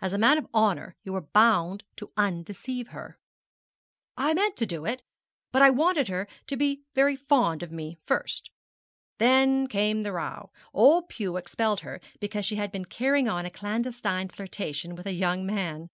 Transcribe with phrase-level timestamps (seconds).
[0.00, 3.18] As a man of honour you were bound to undeceive her.'
[4.16, 5.02] 'I meant to do it,
[5.52, 8.50] but I wanted her to be very fond of me first.
[9.18, 13.50] Then came the row; old Pew expelled her because she had been carrying on a
[13.50, 15.90] clandestine flirtation with a young man.